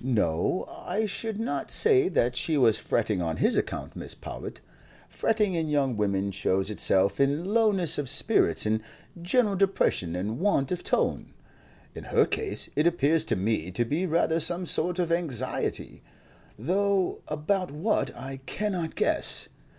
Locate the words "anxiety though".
15.12-17.20